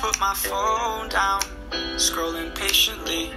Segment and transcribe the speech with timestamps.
[0.00, 1.42] put my phone down,
[1.96, 3.30] scrolling patiently.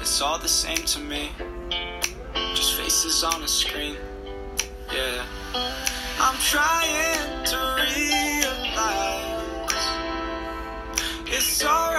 [0.00, 1.28] It's all the same to me,
[2.54, 3.96] just faces on a screen.
[4.90, 5.22] Yeah,
[6.18, 8.64] I'm trying to realize
[11.26, 11.91] it's alright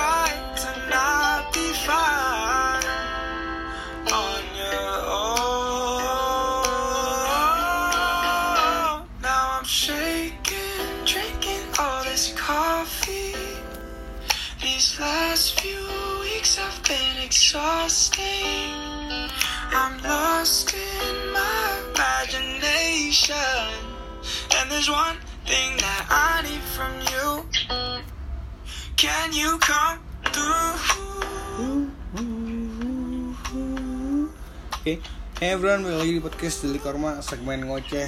[34.80, 35.04] Oke,
[35.44, 38.08] hey everyone, balik lagi di podcast Deli Korma segmen ngoceh.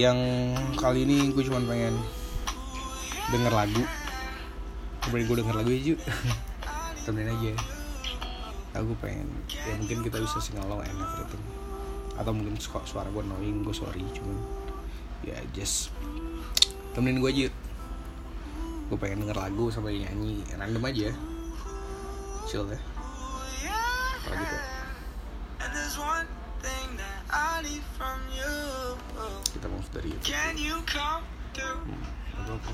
[0.00, 0.16] Yang
[0.80, 2.00] kali ini gue cuma pengen
[3.28, 3.84] denger lagu.
[5.04, 6.00] Kemudian gue denger lagu Ju
[7.04, 7.81] Temenin aja
[8.72, 11.44] Aku pengen, ya mungkin kita bisa sing along and everything
[12.16, 14.36] Atau mungkin su- suara gue annoying, gue sorry Cuman,
[15.20, 15.92] ya just
[16.92, 17.48] Temenin gue aja
[18.88, 21.08] Gue pengen denger lagu sampai nyanyi random aja.
[22.44, 22.76] Chill ya.
[24.20, 24.56] Kalau gitu.
[29.48, 30.24] Kita move dari itu.
[31.88, 32.04] Hmm,
[32.36, 32.70] apa apa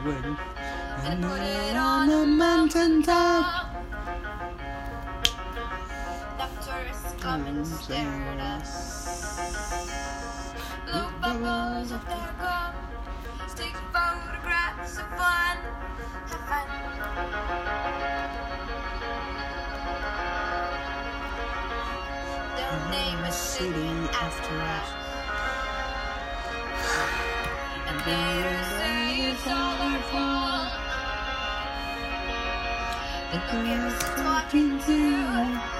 [0.00, 0.32] gue ini
[1.04, 3.68] and put it on a mountain top.
[6.40, 8.72] The tourists come and stare at us.
[10.88, 12.72] Blow bubbles of their gum.
[13.52, 15.56] Take photographs of fun.
[16.32, 16.68] Have fun.
[22.56, 24.88] They'll name a city after us.
[27.88, 28.32] And they
[28.78, 29.09] say
[29.42, 30.72] it's all our fault.
[33.32, 35.79] The girls walking through.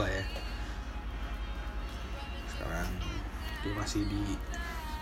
[0.00, 0.24] Lah ya.
[2.52, 2.88] Sekarang
[3.64, 4.36] gue masih di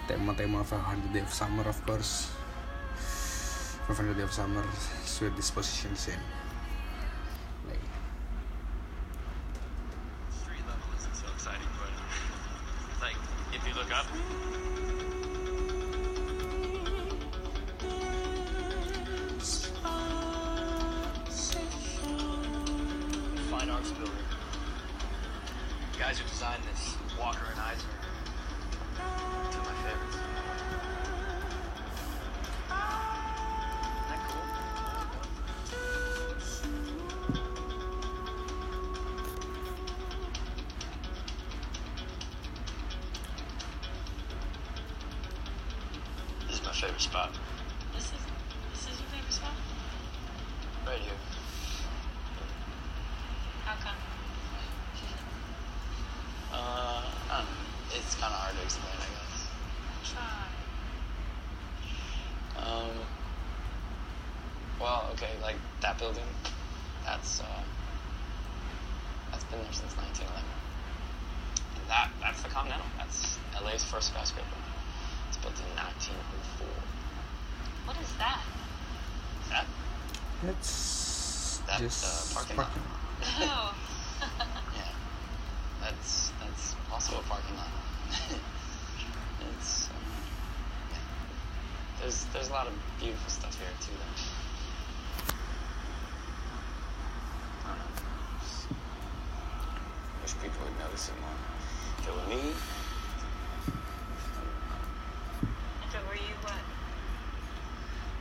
[0.06, 2.30] tema-tema 500 Day of Summer of course.
[3.90, 4.64] 500 Day of Summer
[5.04, 6.43] Sweet Disposition Scene
[26.06, 27.88] Guys who designed this, Walker and Eisner,
[82.54, 83.00] parking lot.
[83.40, 83.74] Oh.
[84.74, 84.92] yeah,
[85.80, 87.68] that's that's also a parking lot.
[89.58, 89.96] it's um,
[90.92, 90.98] yeah.
[92.00, 93.92] There's there's a lot of beautiful stuff here too.
[93.92, 95.34] Though.
[97.64, 98.76] I don't know.
[100.22, 101.38] Wish people would notice it more.
[102.06, 102.52] It were me,
[105.88, 106.52] if it were you, what?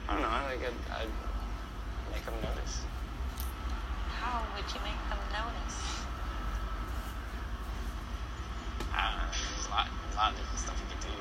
[0.08, 0.28] I don't know.
[0.30, 1.14] Like I'd, I'd
[2.12, 2.82] make them notice.
[4.20, 5.80] How would you make them notice?
[8.94, 9.30] I don't know.
[9.34, 11.14] There's a lot, a lot of different stuff you can do.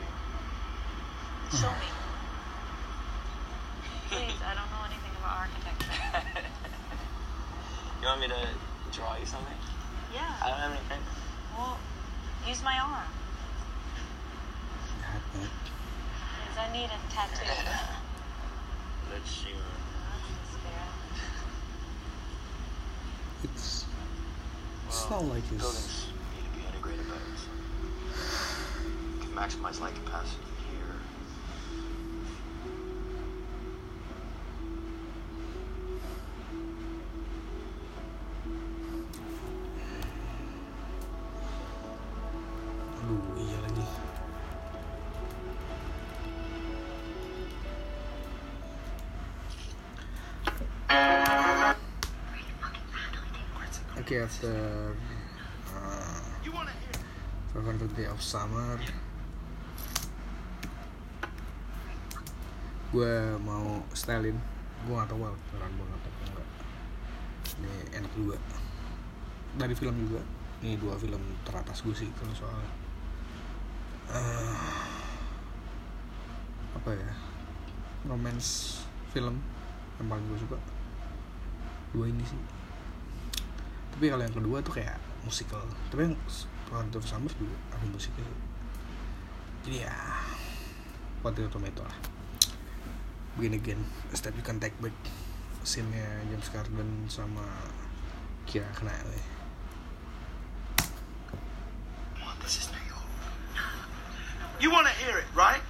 [1.56, 1.88] Show me.
[4.08, 5.96] Please, I don't know anything about architecture.
[8.00, 8.48] you want me to
[8.92, 9.56] draw you something?
[10.12, 10.36] Yeah.
[10.42, 11.00] I don't have any pen.
[11.56, 11.78] Well,
[12.46, 13.08] use my arm.
[15.00, 15.50] Jahat banget.
[16.44, 17.48] Because I need a tattoo.
[19.12, 19.52] Let's see.
[19.52, 20.92] That's the spirit.
[23.44, 23.84] It's
[24.88, 27.61] it's not like it's Buildings need to be integrated better
[29.42, 30.38] maximize light capacity
[30.70, 30.94] here.
[53.98, 54.96] Okay, after
[55.74, 56.20] uh,
[57.54, 58.78] 500 day of summer
[62.92, 64.36] Gue mau stylein
[64.84, 66.48] Gue gak tau well, beneran banget atau enggak.
[67.56, 67.72] Ini
[68.02, 68.36] enak juga.
[69.56, 70.20] Dari film juga.
[70.62, 72.60] Ini dua film teratas gue sih kalau soal
[74.12, 74.78] eh,
[76.76, 77.10] Apa ya?
[78.06, 78.82] Romance
[79.14, 79.38] film
[79.96, 80.58] Yang paling gue suka.
[81.94, 82.38] Dua ini sih.
[83.94, 86.16] Tapi kalau yang kedua tuh kayak musikal tapi yang
[86.72, 87.54] Rotten of Summer juga.
[87.70, 88.26] Ada musiknya
[89.62, 89.94] jadi ya
[91.22, 91.96] Potato Tomato lah
[93.36, 93.80] Begin Again
[94.12, 94.92] A Step You Can Take Back
[95.64, 97.46] scene-nya James Corden sama
[98.44, 99.22] Kira Knightley
[102.42, 103.06] This is New York.
[104.58, 105.62] You want to hear it, right?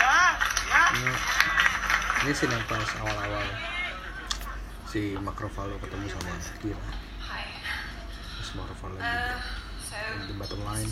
[0.00, 0.40] Yeah?
[0.72, 0.88] Yeah?
[0.98, 1.12] ini
[2.24, 3.46] ini scene yang pas awal-awal
[4.88, 6.80] si Mark Ruffalo ketemu sama Kira
[8.40, 9.38] terus Mark Ruffalo juga
[10.18, 10.90] in the bottom line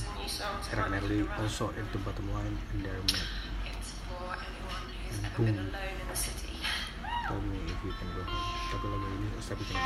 [0.71, 3.27] Kira Knightley also in the bottom line and they're met
[5.17, 5.71] And boom.
[7.27, 9.83] Tell me if you can go home tapi lagu ini A Step You Can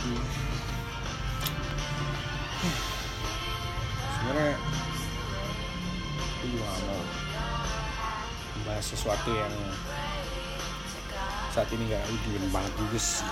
[0.00, 0.16] Tapi
[4.16, 4.56] sebenarnya
[6.40, 7.04] gue juga mau
[8.56, 9.52] membahas sesuatu yang
[11.52, 13.28] saat ini gak dingin banget juga sih.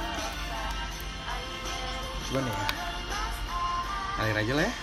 [2.29, 2.57] Cuman ya?
[4.21, 4.75] Alir aja lah ya.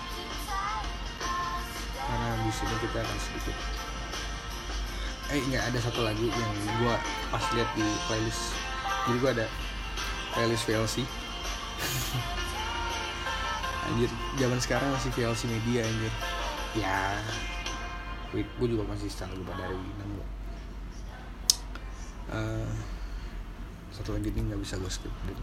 [2.01, 3.57] Karena abis ini kita akan sedikit
[5.25, 6.97] eh nggak ada satu lagu yang gua
[7.29, 8.57] pas lihat di playlist.
[9.05, 9.45] Jadi gua ada
[10.33, 11.24] playlist VLC
[13.85, 14.09] anjir
[14.41, 16.13] zaman sekarang masih VLC media anjir.
[16.75, 17.21] Ya
[18.35, 20.23] gue juga masih secara lupa dari nemu.
[22.35, 22.71] Eh,
[23.95, 25.13] satu lagi ini nggak bisa gue skip.
[25.29, 25.39] Dan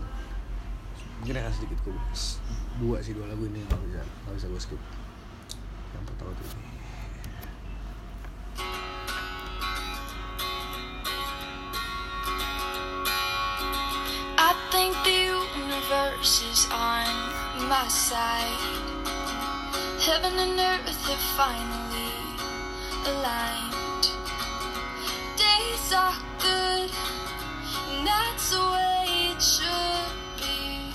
[1.23, 1.95] mungkin sedikit gue
[2.83, 4.83] dua sih dua lagu ini nggak bisa nggak bisa gue skip.
[5.97, 6.72] Yang pertama tuh ini
[16.23, 17.05] is on
[17.69, 18.47] my side.
[19.99, 22.15] Heaven and earth have finally
[23.11, 24.07] aligned.
[25.37, 26.91] Days are good,
[27.91, 30.95] and that's the way it should be.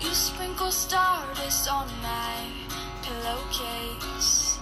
[0.00, 2.52] You sprinkle stardust on my
[3.00, 4.58] pillowcase.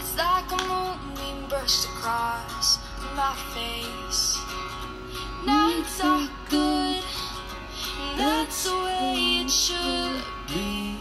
[0.00, 2.78] It's like a moonbeam brushed across
[3.14, 4.37] my face.
[5.46, 7.02] Nights are good,
[8.16, 10.98] that's the way it should be.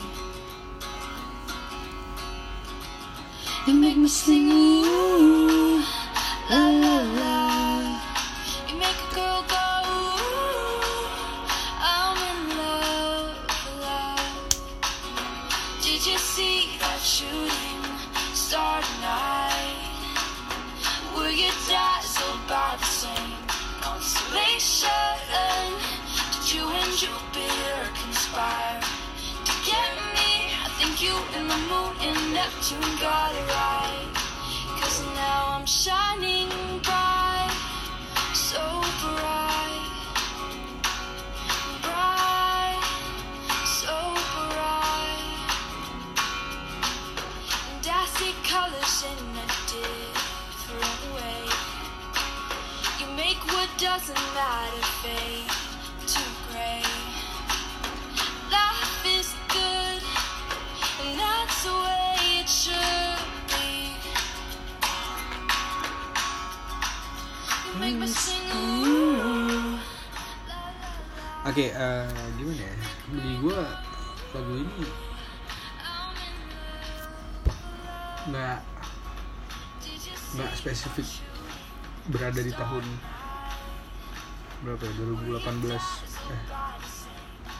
[3.65, 4.76] You make me sing,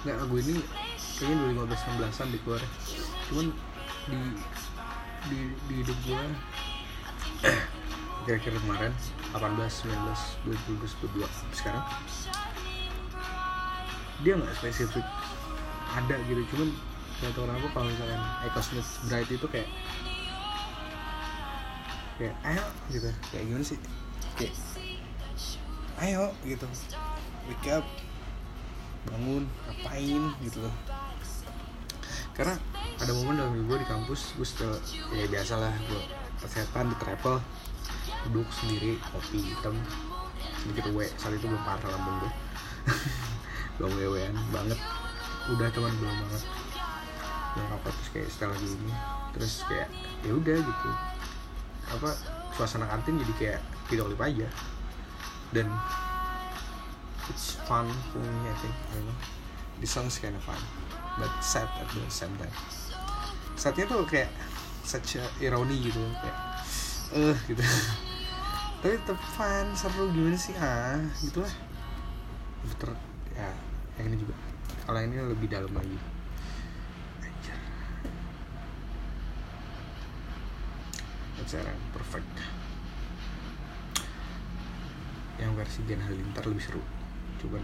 [0.06, 0.56] nggak lagu ini
[1.18, 2.62] kayaknya 2015 16an di keluar
[3.28, 3.48] cuman
[4.08, 4.20] di
[5.28, 6.24] di di hidup gue
[8.28, 8.92] kira-kira kemarin
[9.32, 10.84] 18 19 20
[11.24, 11.84] 22 sekarang?
[14.20, 15.06] Dia nggak spesifik
[15.96, 16.44] ada gitu.
[16.52, 16.70] Cuman
[17.24, 19.70] nggak tahu kenapa kalau misalkan Echo Smith Bright itu kayak
[22.20, 23.10] kayak ayo gitu.
[23.32, 23.80] Kayak gimana sih?
[24.36, 24.54] Kayak
[26.04, 26.68] ayo gitu.
[27.48, 27.88] Wake up
[29.08, 30.76] bangun ngapain gitu loh.
[32.36, 32.54] Karena
[33.02, 34.78] ada momen dalam hidup gue di kampus gue setelah
[35.14, 36.02] ya biasa lah gue
[36.38, 37.42] kesehatan di travel
[38.30, 39.74] duduk sendiri kopi hitam
[40.62, 42.32] sedikit we saat itu belum parah lambung gue
[43.78, 44.80] belum wewean banget.
[45.54, 46.44] Udah teman belum banget.
[47.56, 48.94] Belum apa terus kayak setelah lagi ini.
[49.38, 49.90] Terus kayak
[50.26, 50.90] ya udah gitu.
[51.94, 52.10] Apa
[52.58, 54.48] suasana kantin jadi kayak klip aja.
[55.54, 55.68] Dan
[57.30, 59.20] it's fun for me I think I don't know.
[59.82, 60.60] The song's kind of fun
[61.20, 62.54] but sad at the same time.
[63.58, 64.30] Sadnya tuh kayak
[64.86, 66.38] such a irony gitu kayak
[67.18, 67.62] eh gitu.
[68.82, 70.54] Tapi tetap fun seru gimana sih?
[70.56, 71.52] Ah gitulah
[72.78, 72.92] ter
[73.34, 73.50] ya
[73.98, 74.36] yang ini juga.
[74.86, 75.98] Kalau ini lebih dalam lagi.
[77.24, 77.58] Anjir.
[81.42, 82.30] Acara perfect.
[85.38, 86.97] Yang versi Gen Halilintar lebih seru
[87.38, 87.62] cuman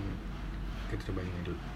[0.89, 1.73] kita coba ini dulu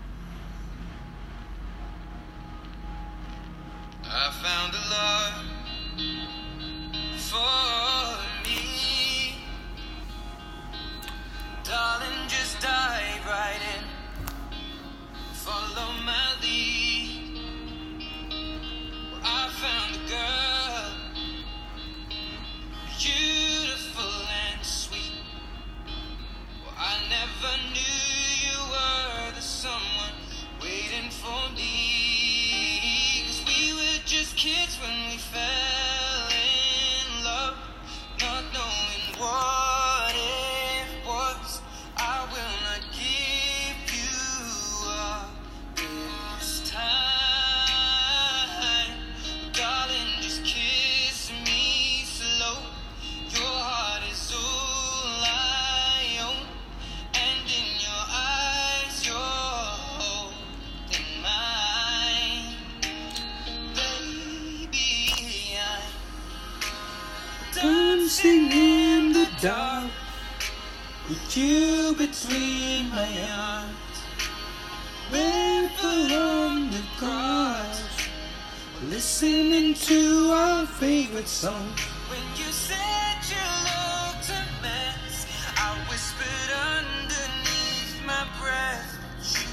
[81.38, 81.70] song
[82.10, 88.98] When you said you looked a mess, I whispered underneath my breath.
[89.38, 89.46] You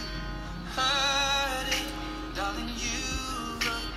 [0.72, 1.88] heard it,
[2.32, 2.72] darling.
[2.72, 3.04] You
[3.68, 3.92] look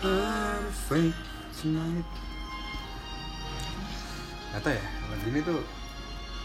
[0.00, 1.20] Perfect
[1.52, 2.08] tonight
[4.56, 5.60] Kata ya, lagu ini tuh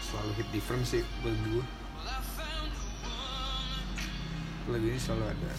[0.04, 1.64] selalu hit different sih buat gue
[4.68, 5.50] Lagu ini selalu ada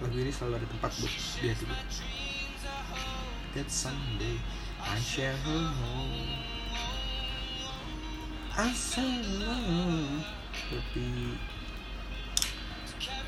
[0.00, 1.12] Lagu ini selalu ada tempat buat
[1.42, 2.13] di hati gue
[3.54, 4.34] That someday
[4.82, 6.26] I shall home
[8.50, 10.26] I shall home
[10.74, 11.38] Tapi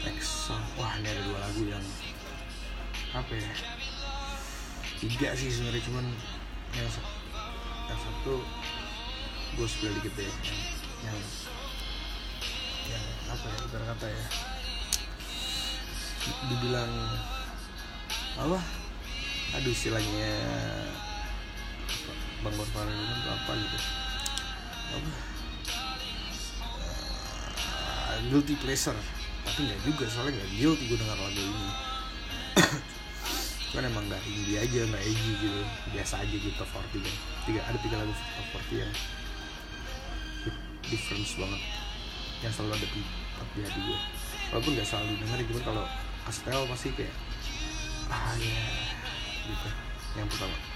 [0.03, 0.67] Next song.
[0.75, 1.87] Wah ini ada dua lagu yang
[3.15, 3.51] Apa ya?
[4.99, 6.11] Tiga sih sebenarnya cuman
[6.75, 6.99] Yang,
[7.87, 8.43] yang satu
[9.55, 10.27] Gue spill dikit deh.
[10.27, 10.59] Yang,
[11.07, 11.19] yang
[12.91, 14.25] Yang apa ya Ibarat kata ya.
[16.51, 16.93] Dibilang
[18.43, 18.86] Apa
[19.55, 20.33] Aduh istilahnya
[22.43, 23.79] Bang bilang tuh apa gitu?
[24.97, 25.11] Apa?
[28.15, 28.99] Eh, Guilty pleasure.
[29.47, 31.71] Tapi nggak juga soalnya nggak guilty gue denger lagu ini.
[33.75, 35.63] Kan emang nggak indie aja nggak edgy gitu.
[35.95, 37.15] Biasa aja gitu top 40 kan.
[37.47, 38.95] Tiga ada tiga lagu top 40 yang
[40.87, 41.63] difference banget.
[42.43, 43.03] Yang selalu ada di
[43.57, 43.99] di hati gue
[44.53, 45.85] walaupun nggak selalu denger cuman kalau
[46.27, 47.15] Astel pasti kayak
[48.11, 48.86] ah ya
[49.47, 49.69] gitu.
[50.19, 50.76] Yang pertama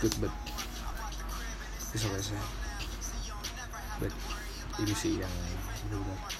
[0.00, 0.32] good but
[1.92, 2.40] it's okay sih
[4.00, 4.12] but
[4.80, 5.34] ini sih yang
[5.92, 6.39] benar-benar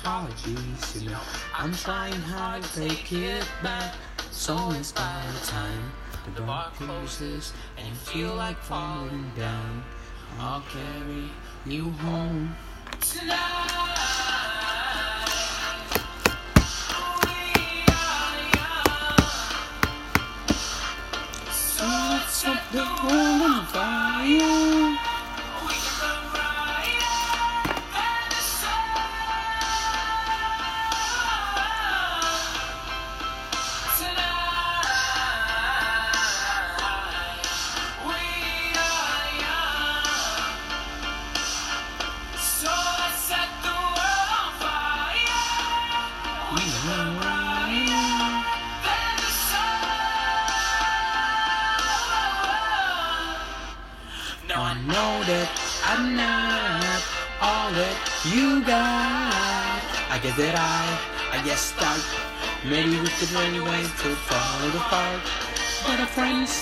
[0.00, 1.20] apologies You know
[1.54, 3.94] I'm trying hard to take it back.
[4.30, 5.92] So it's by the time
[6.34, 9.84] The bar closes And you feel like falling down.
[10.38, 11.30] I'll carry
[11.64, 12.54] you home
[21.50, 24.55] So let's set the world on fire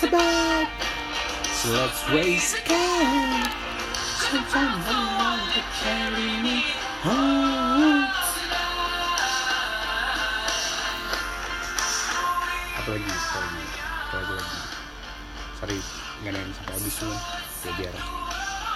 [0.01, 0.67] the.
[1.53, 3.51] So let's raise can.
[4.19, 6.57] Sometimes I want to carry me
[7.07, 8.09] home.
[12.81, 13.07] Apa lagi?
[13.07, 13.65] Apa lagi?
[13.85, 14.33] Apa lagi?
[14.35, 14.59] lagi?
[15.61, 15.79] Sorry,
[16.25, 17.19] nggak ada yang sampai habis cuman
[17.65, 17.95] ya biar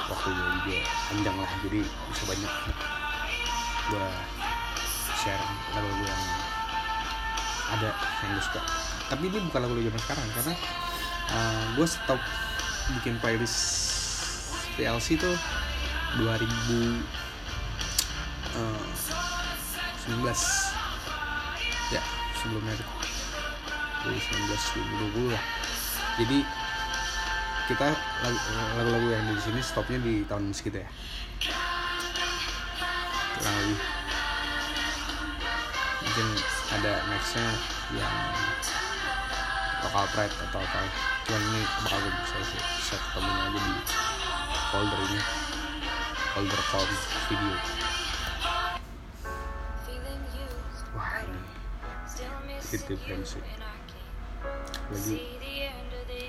[0.08, 0.78] waktunya juga
[1.12, 2.52] panjang lah jadi bisa banyak
[3.88, 4.06] gua
[5.18, 5.44] share
[5.76, 6.22] lagu-lagu yang
[7.68, 7.90] ada
[8.24, 8.60] yang gue suka
[9.12, 10.54] tapi ini bukan lagu-lagu zaman sekarang karena
[11.32, 12.20] uh, gue stop
[12.98, 13.58] bikin playlist
[14.78, 15.36] VLC tuh
[16.16, 17.02] 2019
[21.92, 22.02] ya
[22.38, 22.84] sebelumnya itu
[24.08, 25.44] 2019 2020 lah.
[26.18, 26.38] Jadi
[27.68, 27.92] kita
[28.24, 28.44] lagu-
[28.80, 30.88] lagu-lagu yang di sini stopnya di tahun segitu ya?
[33.36, 33.78] Kurang lebih.
[36.08, 36.26] Mungkin
[36.72, 37.48] ada nextnya
[37.92, 38.14] yang
[39.84, 40.80] lokal pride atau apa
[41.28, 43.72] cuman ini bakal gue bisa sih bisa ketemu aja di
[44.72, 45.20] folder ini.
[46.32, 46.88] Folder com
[47.28, 47.52] video.
[50.96, 51.40] Wah ini
[52.64, 53.28] I can't
[54.88, 55.20] lagi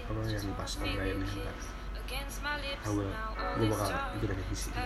[0.10, 1.56] apa yang pas O'Brien nih ntar
[3.08, 3.88] now, all gue bakal
[4.20, 4.84] ikut ada by.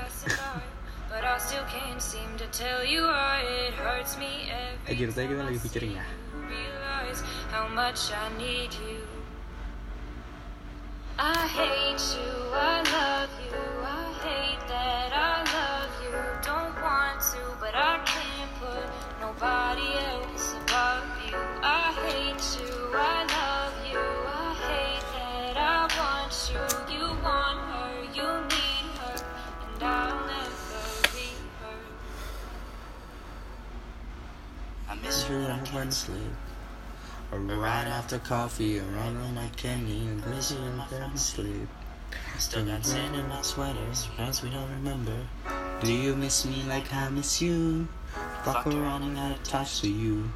[1.10, 5.42] But I still can't seem to tell you why it hurts me every ceritanya kita
[5.50, 6.06] lagi featuring ya?
[6.46, 9.23] Realize how much I need you.
[11.20, 16.12] I hate you, I love you, I hate that I love you.
[16.42, 18.90] Don't want to, but I can't put
[19.22, 21.38] nobody else above you.
[21.62, 26.96] I hate you, I love you, I hate that I want you.
[26.98, 29.18] You want her, you need her,
[29.76, 31.30] and I'll never be
[31.62, 31.78] her.
[34.90, 36.43] I miss you when I can't sleep.
[37.34, 41.68] Or right after coffee around when I can't even miss you when I can't sleep
[42.38, 45.18] Still got sand in my sweaters, friends we don't remember.
[45.82, 47.88] Do you miss me like I miss you?
[48.44, 50.30] Fuck around and I attach to you.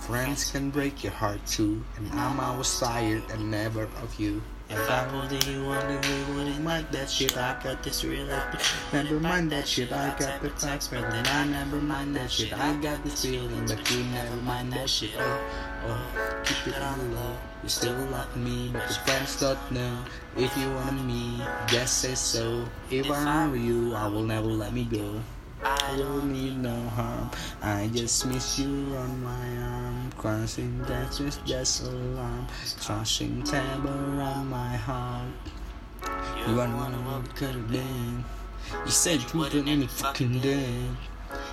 [0.00, 4.42] Friends can break your heart too, and I'm always tired and never of you.
[4.68, 7.36] If I were to you, wonder you wouldn't mind that shit.
[7.36, 8.26] I got this real.
[8.92, 12.52] Never mind that shit, I got the text, but then I never mind that shit.
[12.52, 15.10] I got this feeling, but you never mind that shit.
[15.18, 15.40] Oh,
[15.86, 17.36] oh, keep it on low.
[17.62, 19.98] You still love me, but your friends don't know.
[20.36, 22.64] If you want me, just say so.
[22.90, 25.20] If I were you, I will never let me go.
[25.62, 27.30] I don't need no harm.
[27.62, 30.10] I just miss you on my arm.
[30.18, 32.46] Crossing death is just alarm.
[32.80, 35.28] Crushing tab around my heart.
[36.46, 38.24] You don't wanna what it could have been.
[38.84, 40.88] You said you wouldn't any fucking day.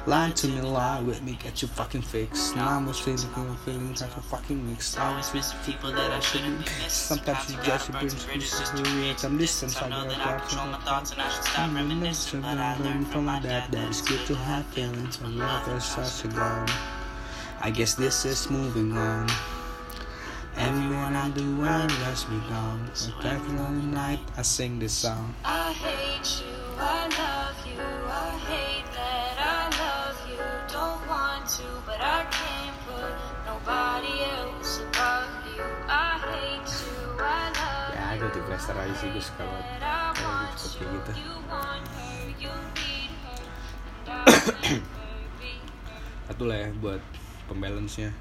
[0.06, 2.54] Lie to me, lie with me, get your fucking fix.
[2.56, 4.98] Now I'm feeling feeling feelings like a fucking mix.
[4.98, 6.90] I Always miss people that I shouldn't be missing.
[6.90, 9.82] Sometimes you just bring excuses to real some distance.
[9.82, 12.42] I know that I control my thoughts and I should stop mm, reminiscing.
[12.42, 15.86] But I learned from my dad that it's good to have feelings of love as
[15.86, 16.68] such a gone.
[17.62, 19.30] I guess this is moving on.
[20.58, 22.92] Everyone I do, I just be gone.
[23.18, 25.34] But every lonely night, I sing this song.
[25.44, 28.03] I hate you, I love you,
[37.96, 39.80] Ya, ada tuh blaster aja sih gue suka banget.
[40.76, 41.12] kayak gitu.
[46.28, 47.00] Satu lah ya buat
[47.48, 48.12] pembalance-nya.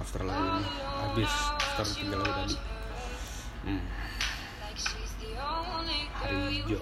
[0.00, 2.56] After lagu ini habis after tiga lagu tadi.
[3.68, 3.82] Hmm.
[6.24, 6.80] Hari hijau.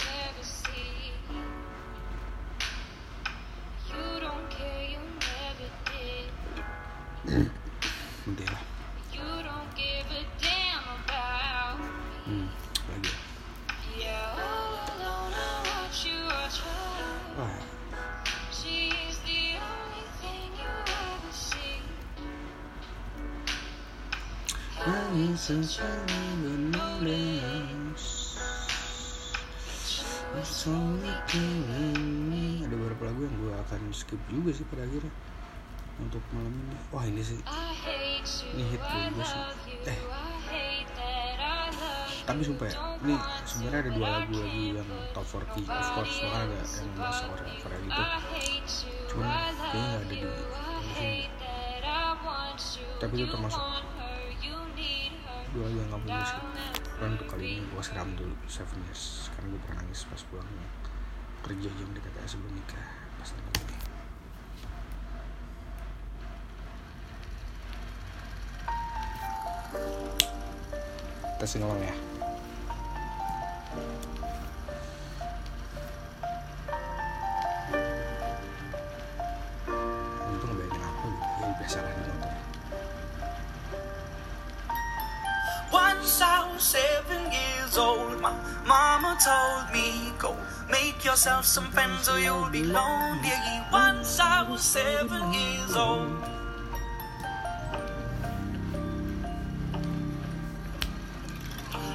[25.52, 25.60] Ada
[32.72, 35.12] beberapa lagu yang gue akan skip juga sih pada akhirnya
[36.00, 36.72] untuk malam ini.
[36.88, 37.36] Wah ini sih.
[38.56, 38.80] Ini hit
[39.12, 39.40] gue sih.
[39.92, 40.00] Eh,
[42.22, 46.48] tapi sumpah ya, ini sebenarnya ada dua lagu lagi yang top 40 of course bahkan
[46.48, 47.76] ada yang bahasa Korea Korea.
[47.76, 47.84] I
[48.40, 49.04] hate you.
[49.04, 50.16] Cuman kayaknya ada di.
[53.02, 53.58] Tapi itu termasuk
[55.52, 56.44] lagu yang gak boleh skip.
[56.96, 60.48] Cuman untuk kali ini gue seram dulu Seven Years Karena gue pernah nangis pas pulang
[61.42, 62.86] kerja jam dekat sebelum nikah
[63.18, 63.76] pas ini.
[71.36, 72.11] Kita singelong ya.
[89.24, 90.36] Told me, Go
[90.70, 93.30] make yourself some friends or you'll be lonely.
[93.72, 96.18] Once I was seven years old.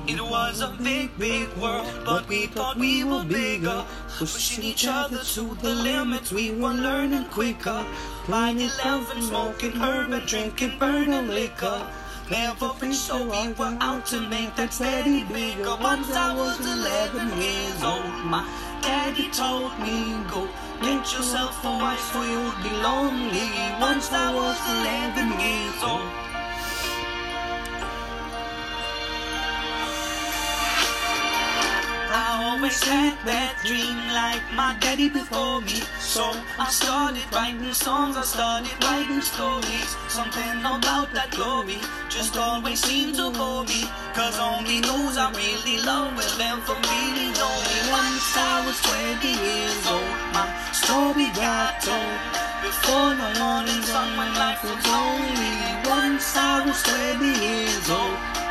[0.07, 3.83] It was a big, big world, but we thought we were bigger.
[4.17, 7.85] Pushing each other to the limits, we were learning quicker.
[8.29, 11.85] By 11, smoking herb and drinking burning liquor.
[12.29, 15.77] Never been so we were out to make that steady bigger.
[15.79, 18.43] Once I was 11 years old, my
[18.81, 20.45] daddy told me, go
[20.81, 23.47] get yourself a wife or you'll be lonely.
[23.79, 26.26] Once I was 11 years old.
[32.67, 35.80] Always had that dream like my daddy before me.
[36.03, 39.95] So I started writing songs, I started writing stories.
[40.12, 43.88] Something about that glory just always seemed to bore me.
[44.12, 47.77] Cause only those I really love will ever really know me.
[47.88, 50.43] Once I was 20 years old, my
[50.75, 52.19] story got told.
[52.67, 55.56] Before the morning sun, my life was lonely.
[55.88, 58.46] Once I was 20 years old.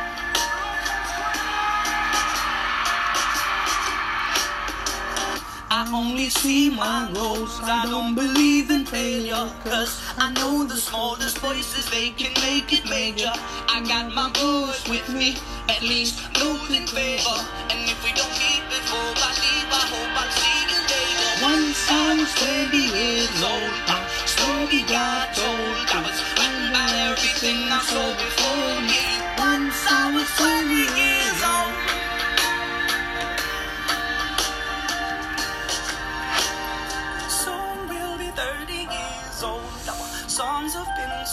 [5.69, 7.59] I only see my goals.
[7.61, 9.51] I don't believe in failure.
[9.65, 13.31] Cause I know the smallest voices, they can make it major.
[13.67, 15.35] I got my boys with me,
[15.67, 17.39] at least those in favor.
[17.67, 21.31] And if we don't meet before I leave, I hope I'll see you later.
[21.43, 25.83] Once I was 20 years old, my story got told.
[25.91, 29.03] I was frightened by everything I saw before me.
[29.35, 31.26] Once I was 20 years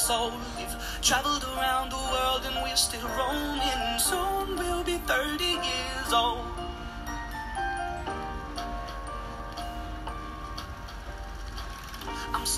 [0.04, 0.34] sold.
[0.58, 3.98] We've traveled around the world and we're still roaming.
[3.98, 6.53] Soon we'll be 30 years old.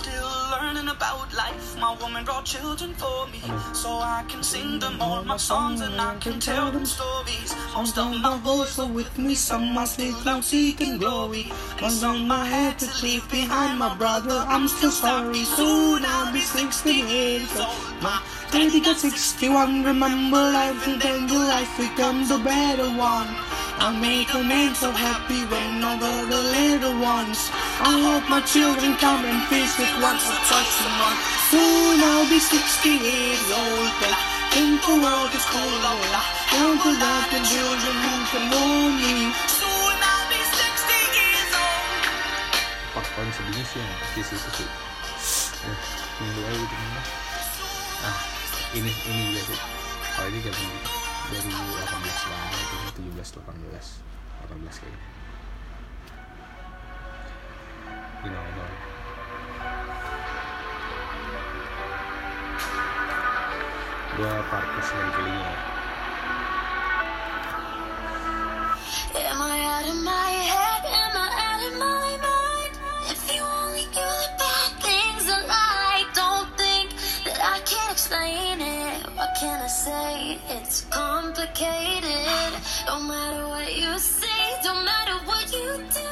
[0.07, 1.67] Still learning about life.
[1.79, 3.43] My woman brought children for me,
[3.73, 7.51] so I can sing them all my songs and I can tell them stories.
[7.75, 11.51] Most of my boys are with me, some are still out seeking glory.
[11.81, 14.39] Most of my had to leave behind my brother.
[14.55, 15.45] I'm still sorry.
[15.45, 18.03] Soon I'll be 60 years old.
[18.03, 19.85] My daddy got 61.
[19.85, 23.29] Remember life and then your life becomes a better one.
[23.79, 27.51] I'll make a man so happy when I go the little ones.
[27.81, 31.21] I hope my children come and visit once or twice a month.
[31.53, 32.57] Soon I'll be 60
[32.89, 34.21] years old, but I
[34.57, 36.29] think the world is love.
[36.57, 39.15] All the love and children who can know me.
[39.47, 42.97] Soon I'll be 60 years old.
[42.97, 44.69] Part paling sedihnya sih yang sih itu sih
[45.67, 45.75] ya
[46.23, 46.77] minggu aja gitu
[48.07, 48.17] ah
[48.77, 49.59] ini ini juga sih
[50.15, 50.55] kalau ini kan
[51.27, 55.17] 2018 lah itu 17 18 18 kayaknya
[58.27, 58.71] you know, know.
[64.17, 65.76] Gua parkes lagi kelinya Am
[79.87, 80.39] say?
[80.49, 82.51] It's complicated.
[82.91, 85.69] No matter what you say, don't matter what you
[86.01, 86.11] do,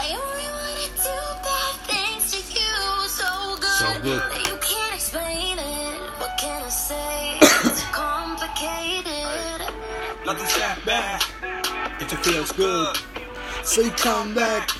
[0.00, 2.74] I only wanna do bad things to you.
[3.20, 3.30] So
[3.64, 4.22] good, So good.
[4.32, 5.96] that you can't explain it.
[6.20, 7.38] What can I say?
[7.68, 9.60] It's complicated.
[10.26, 11.18] Nothing's that bad.
[12.00, 12.96] It feels good
[13.64, 14.70] So you come back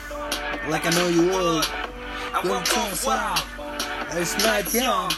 [0.68, 1.66] Like I know you would
[2.34, 3.42] I Don't won't turn go wild.
[4.12, 5.10] It's not young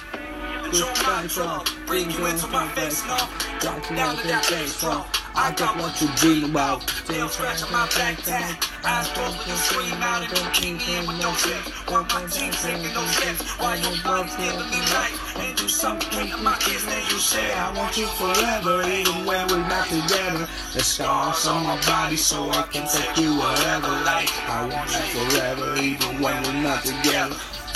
[0.72, 3.28] Life, uh, bring you into my face now.
[3.59, 5.20] Down Down to that.
[5.35, 8.70] I got what you dream about Tail scratch my backpack.
[8.85, 10.22] Eyes closed, can scream out.
[10.33, 11.59] Don't keep in with no shit.
[11.90, 13.59] One my team taking no steps.
[13.59, 15.11] Why you both feel me right?
[15.38, 17.52] And do something in my ears that you say.
[17.52, 20.46] I want you forever, even when we're not together.
[20.72, 23.90] The scars on my body, so I can take you wherever.
[24.06, 27.35] Like I want you forever, even when we're not together.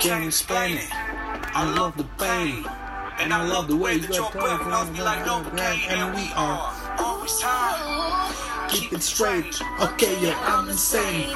[0.00, 0.88] can't explain it.
[0.90, 2.64] I love the pain.
[3.18, 5.90] And I love the way that your breath loves me like Novocaine.
[5.90, 8.34] And we are always time.
[8.70, 11.34] Keep it straight Okay, yeah, I'm insane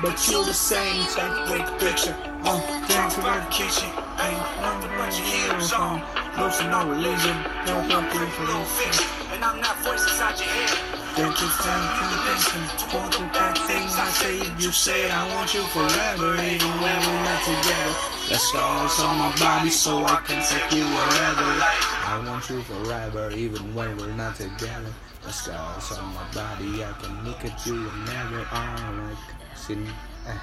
[0.00, 3.90] But you're the same Take a the picture Oh, down to the kitchen.
[4.22, 6.00] Ain't nothing but your hips on.
[6.38, 9.06] Losing no religion, no country for no fiction.
[9.32, 10.87] And I'm not voice inside your head.
[11.20, 12.62] It's time to listen.
[12.92, 14.38] Going through bad things I say.
[14.58, 18.18] You say I want you forever, even when we're not together.
[18.28, 21.88] Go, it's on my body so I can take you wherever.
[22.08, 26.92] I want you forever even when we're not together The scars on my body I
[27.02, 29.86] can look at you whenever I like Sin
[30.26, 30.40] Eh,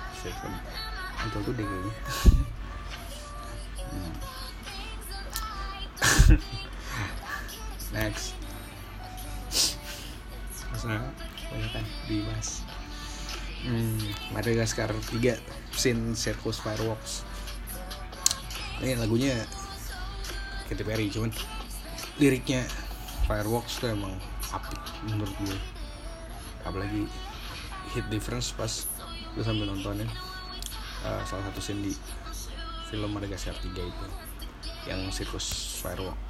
[1.25, 1.93] Antul tuh deh kayaknya
[3.85, 4.13] Hmm.
[7.93, 8.33] Next
[10.75, 11.07] Masalah
[11.47, 12.67] banyak kan dibahas.
[13.63, 13.95] Hmm,
[14.35, 15.39] Madagaskar 3
[15.71, 17.23] Sin Circus Fireworks.
[18.83, 19.39] Ini lagunya
[20.67, 21.31] Katy Perry cuman
[22.19, 22.67] liriknya
[23.23, 24.19] Fireworks tuh emang
[24.51, 25.57] apik menurut gue.
[26.67, 27.07] Apalagi
[27.95, 28.83] hit difference pas
[29.31, 30.11] gue sambil nontonin
[31.07, 31.95] uh, salah satu scene di
[32.91, 34.07] film Madagaskar 3 itu
[34.91, 36.24] yang sirkus firework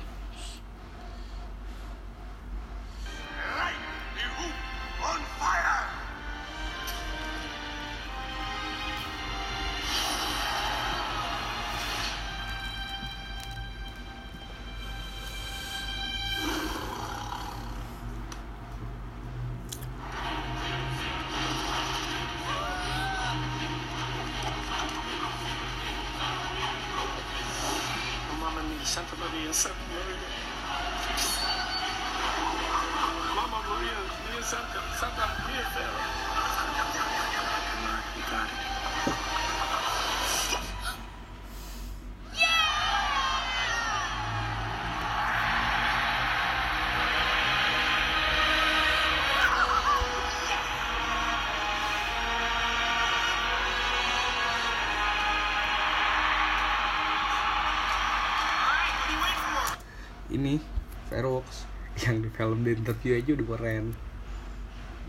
[62.86, 63.86] interview aja udah keren.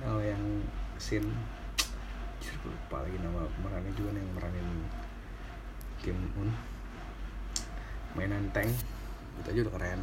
[0.09, 0.65] Oh yang
[0.97, 1.29] scene.
[2.41, 4.69] Gue lupa lagi nama pemerannya juga yang meranin
[6.01, 6.49] Kim Un
[8.17, 8.73] mainan tank
[9.45, 10.01] itu aja udah keren.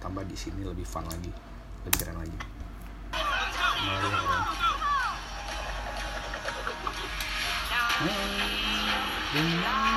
[0.00, 1.28] Tambah di sini lebih fun lagi.
[1.84, 2.38] Lebih keren lagi.
[3.12, 4.42] Malah lebih keren.
[9.36, 9.89] Ya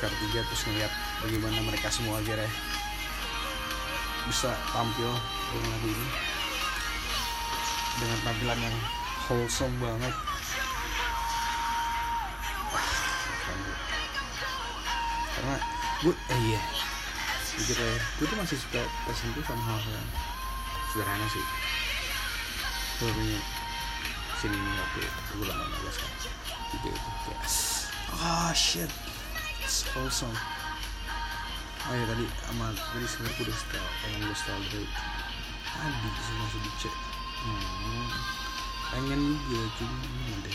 [0.00, 2.48] Madagaskar 3 terus ngeliat bagaimana mereka semua akhirnya
[4.32, 5.12] bisa tampil
[5.52, 6.08] dengan lagu ini.
[8.00, 8.76] Dengan tampilan yang
[9.28, 10.14] wholesome banget.
[13.50, 13.74] Gue.
[15.36, 15.56] karena
[16.00, 16.60] gue eh iya.
[17.60, 20.10] Jujur ya gue tuh masih suka tersentuh sama hal-hal yang
[20.96, 21.44] sederhana sih.
[23.04, 23.36] Gue
[24.40, 25.00] sini ini waktu
[25.36, 26.08] bulan Madagaskar
[26.72, 27.44] tiga itu kayak
[28.16, 28.88] ah shit
[29.70, 30.34] it's awesome
[31.86, 34.86] oh ya tadi sama tadi sebenarnya udah setel pengen gue setel dari
[35.62, 36.94] tadi sih masih dicek.
[37.38, 38.10] Hmm,
[38.90, 39.94] pengen juga cuma
[40.26, 40.54] nanti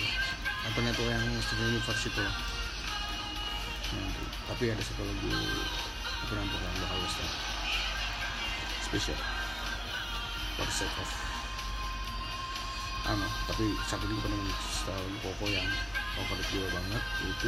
[0.68, 2.20] apa tuh yang Steven Universe itu?
[2.20, 2.36] Loh
[3.95, 5.32] nanti tapi ada satu lagu
[6.36, 7.32] nampak yang bakal gue setel.
[8.84, 9.20] Spesial
[10.59, 11.11] for sake of
[13.07, 14.43] ano tapi saat ini pengen
[14.76, 15.72] setel Koko yang
[16.20, 17.47] favorit gue banget itu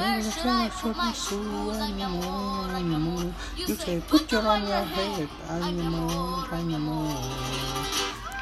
[0.00, 1.12] Where should I put my.
[3.56, 5.28] You say put your on your head.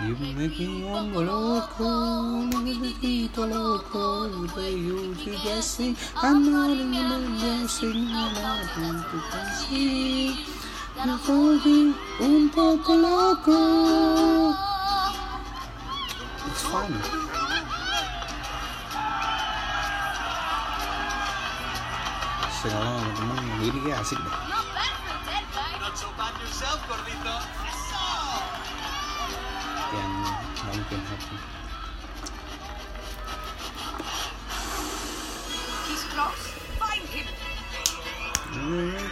[0.00, 4.46] You make me on the local, make me to local.
[5.42, 5.96] Guessing.
[6.14, 6.92] I'm not in
[7.40, 8.06] guessing.
[8.06, 10.38] I'm not into guessing.
[10.94, 13.58] You're holding un poco loco.
[16.46, 17.37] It's fun.
[22.58, 24.34] segala temen ini kayak asik deh
[29.94, 30.12] yang
[30.66, 31.38] mungkin happy
[35.88, 36.44] He's close.
[36.76, 37.24] Find him.
[38.52, 39.08] You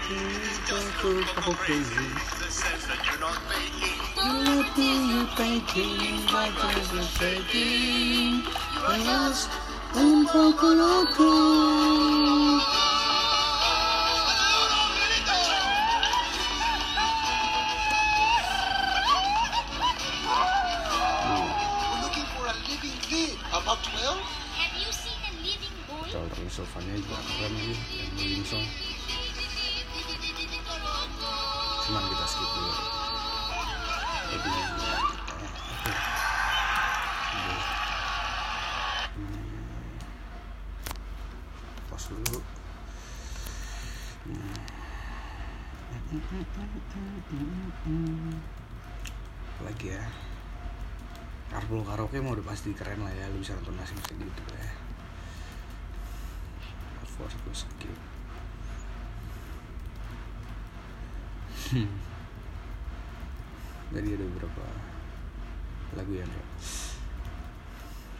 [52.66, 54.66] pasti keren lah ya, lu bisa nonton masing di YouTube ya.
[57.14, 57.94] Course gue skip.
[63.94, 64.66] Jadi ada beberapa
[65.94, 66.50] lagu yang kayak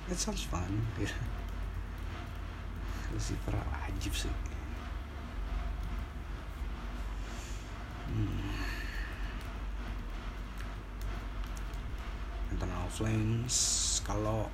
[0.06, 0.70] That sounds fun
[1.02, 1.10] gitu.
[3.10, 4.30] Lucifer wajib sih
[8.14, 8.62] hmm.
[12.54, 14.46] Internal Flames Kalau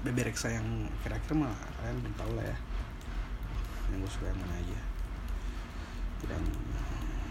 [0.00, 2.56] Baby Rexa yang kira-kira mah kalian tahu lah ya.
[3.92, 4.80] Yang gue suka yang mana aja.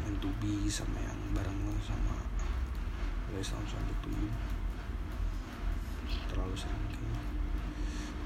[0.05, 2.13] Yang be sama yang bareng sama
[3.41, 4.29] Sounds Like To You
[6.29, 7.21] terlalu sering kayaknya.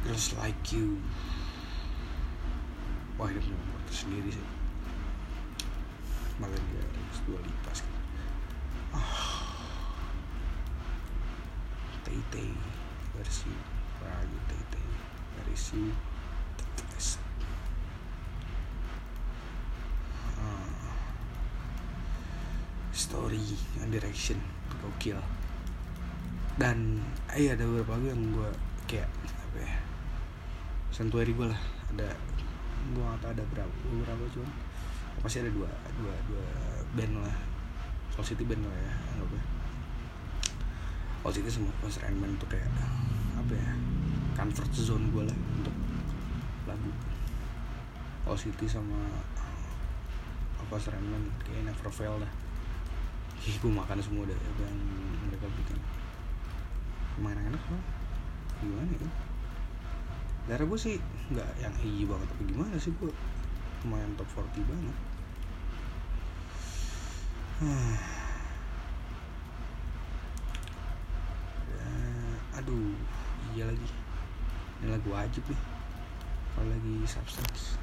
[0.03, 0.99] Girls Like You.
[3.15, 4.47] Wah ini punya sendiri sih.
[6.39, 6.83] Malah dia
[7.23, 8.02] dua lipas ah
[14.03, 14.87] Ragu Tay Tay
[15.39, 15.81] versi
[16.93, 17.17] Yes.
[20.37, 20.93] Ah.
[22.93, 23.41] Story
[23.81, 24.37] and Direction.
[24.79, 25.17] Gokil.
[26.61, 27.01] Dan
[27.33, 28.49] eh ada beberapa lagu yang gue
[28.85, 29.73] kayak apa ya
[30.93, 31.61] santuari gue lah.
[31.97, 32.13] Ada
[32.93, 34.51] gue gak tau ada berapa beberapa cuman
[35.25, 36.45] pasti ada dua dua dua
[36.93, 37.37] band lah.
[38.13, 39.43] Soul City band lah ya anggapnya
[41.23, 42.67] Soul City sama Post Rainman tuh kayak
[43.39, 43.71] apa ya
[44.35, 45.75] comfort zone gue lah untuk
[46.67, 46.91] lagu.
[48.27, 48.99] Soul City sama
[50.59, 52.33] apa Rainman kayak Never Fail dah.
[53.43, 54.79] Ih, gue makan semua deh apa yang
[55.27, 55.79] mereka bikin.
[57.19, 57.83] Emang enak-enak loh
[58.63, 59.11] gimana ya?
[60.47, 60.95] Darah gue sih
[61.31, 63.11] nggak yang hiji banget tapi gimana sih gue
[63.83, 64.97] lumayan top 40 banget.
[67.63, 67.79] Ya,
[72.63, 72.95] aduh
[73.53, 73.87] iya lagi.
[74.81, 75.59] Ini lagu wajib nih.
[76.53, 77.77] Kalau lagi substance.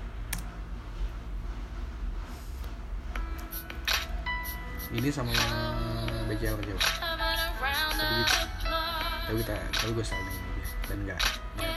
[4.90, 5.30] Ini sama
[6.26, 6.78] BCL BCL
[9.30, 11.20] tapi kita tapi gue styling aja dan enggak
[11.54, 11.70] enggak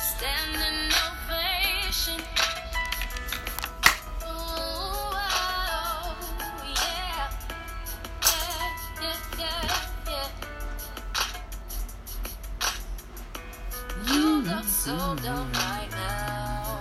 [0.00, 0.88] Standing
[14.88, 16.80] so dumb right now.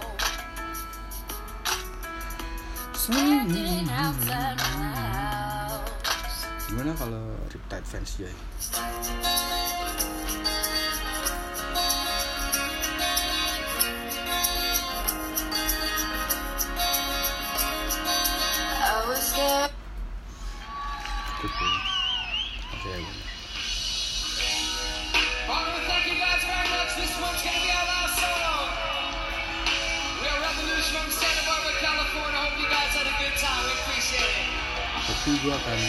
[6.67, 8.31] Gimana kalau Riptide fans Joy
[35.27, 35.79] pasti dia akan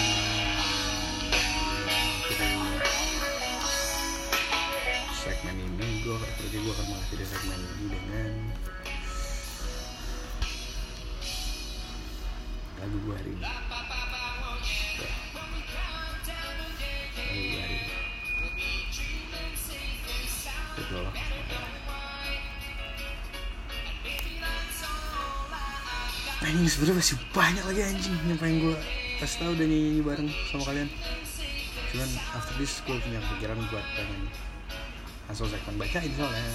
[5.14, 8.34] segmen ini gue berarti gue akan mengakhiri segmen ini dengan
[12.82, 13.42] lagu gue hari ini.
[13.46, 13.50] Ya.
[17.14, 17.78] Hari ini.
[20.82, 20.98] Itu
[26.38, 30.30] Anjing nah, sebenernya masih banyak lagi anjing yang pengen gue Pesta udah nyanyi, -nyanyi bareng
[30.46, 30.86] sama kalian.
[31.90, 34.30] Cuman after this gue punya pikiran buat pengen
[35.26, 36.54] langsung segmen bacain soalnya.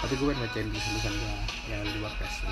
[0.00, 1.32] Tapi gue pengen bacain tulisan-tulisan gue
[1.68, 2.48] yang ada di luar gitu.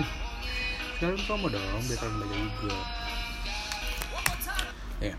[0.98, 2.76] sekarang promo dong biar kalian baca juga.
[4.98, 5.18] Ya yeah.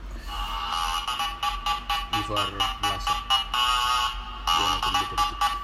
[2.17, 2.49] before
[2.81, 3.15] blasa
[4.43, 5.58] gue nonton di dikit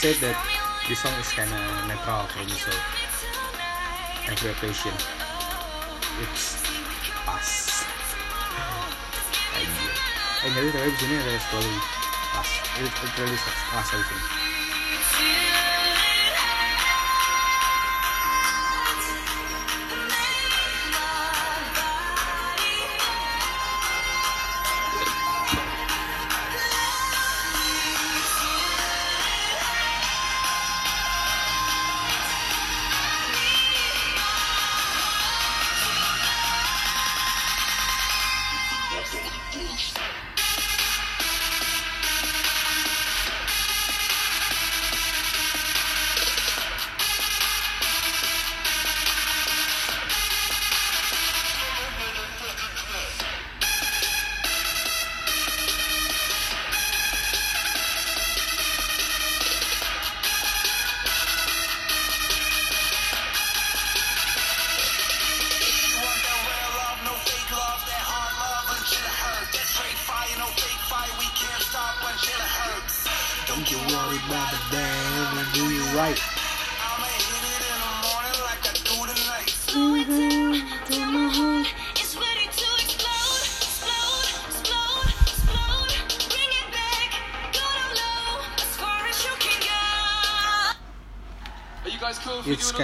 [0.00, 0.36] said that
[0.88, 2.72] this song is kind of natural for me, so
[4.32, 4.96] interpretation.
[6.24, 6.56] It's
[7.28, 7.84] pas.
[10.40, 11.72] Anjir, tapi di sini ada sekali
[12.32, 12.48] pas.
[12.80, 13.36] really terlalu
[13.76, 14.39] pas aja.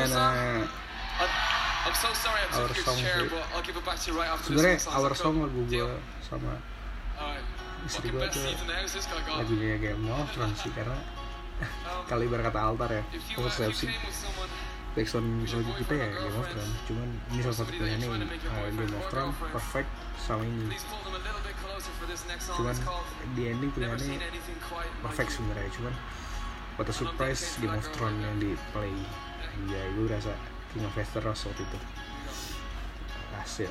[0.05, 0.29] rencana
[1.17, 3.29] uh, Our Song sih
[4.45, 5.89] sebenernya Our Song lagu gue
[6.21, 6.53] sama
[7.87, 8.43] istri gue tuh
[9.31, 10.27] lagunya kayak mau
[10.59, 10.99] sih karena
[12.05, 13.89] kali berkata altar ya konsepsi
[14.97, 16.73] background lagu kita ya Game of Thrones.
[16.81, 20.65] Ya, ya, cuman ini salah satu pilihannya uh, Game of Thrones perfect sama ini.
[22.57, 22.77] Cuman
[23.37, 24.17] di ending pilihannya
[25.05, 25.95] perfect sebenarnya cuman
[26.81, 28.97] what a surprise Game of Thrones yang di play
[29.65, 30.37] iya gue rasa
[30.73, 31.79] King of Westeros waktu itu.
[33.33, 33.71] Hasil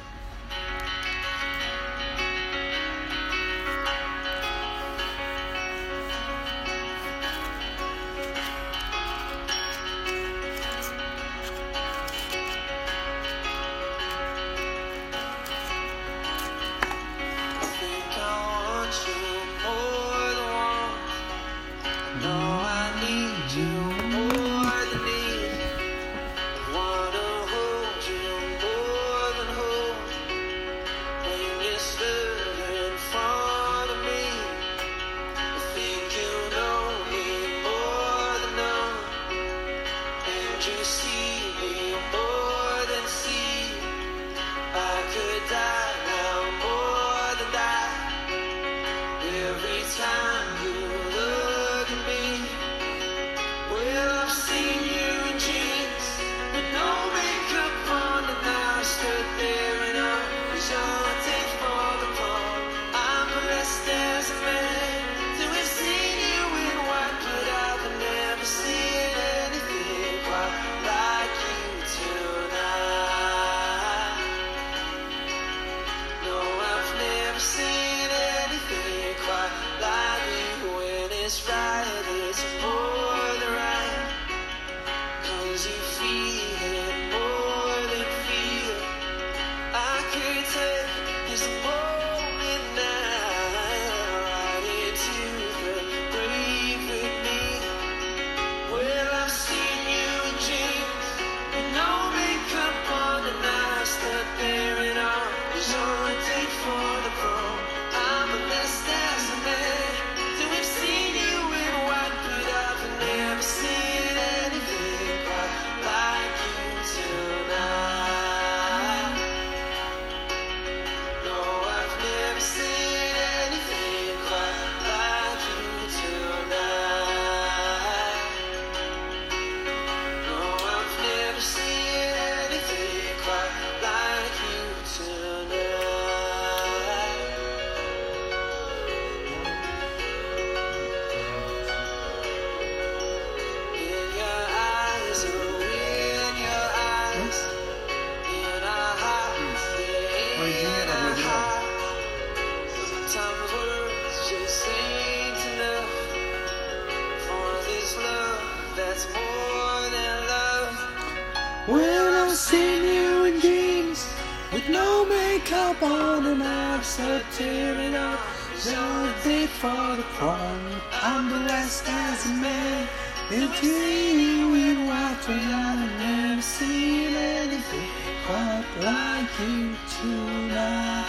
[167.00, 168.20] and I'm so up.
[168.58, 170.82] So big for the crown.
[171.02, 172.88] I'm last as a man.
[173.32, 177.90] Into you in water, I've never seen anything
[178.26, 181.06] quite like you tonight.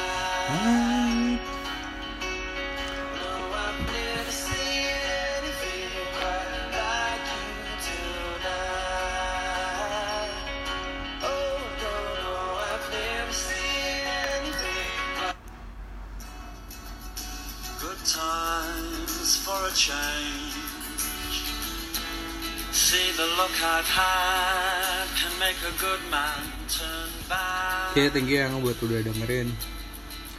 [25.77, 27.93] Can make a good man turn bad.
[27.93, 29.49] Oke, thank you yang buat udah dengerin.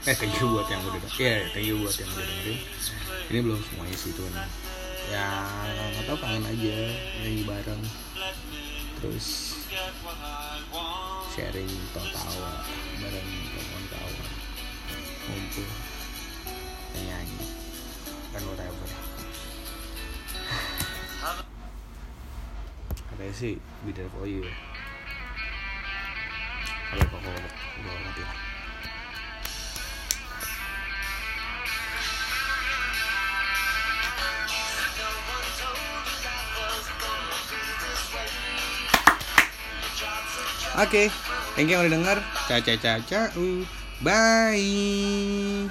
[0.08, 1.22] Eh, thank you buat yang udah dengerin.
[1.22, 2.60] Ya, thank you buat yang udah dengerin.
[3.30, 4.30] Ini belum semuanya sih tuh.
[5.08, 5.28] Ya,
[5.96, 6.78] nggak tahu kangen aja
[7.24, 7.84] nyanyi bareng.
[8.98, 9.54] Terus
[11.36, 12.66] sharing tawa
[12.98, 14.30] bareng kawan-kawan.
[15.28, 15.68] Ngumpul
[16.98, 17.46] nyanyi
[18.34, 18.90] dan whatever.
[23.08, 24.26] Katanya sih be there for
[40.78, 41.10] Oke,
[41.58, 42.18] thank you yang udah denger.
[42.48, 43.66] Caca caca, uh,
[44.00, 45.68] bye.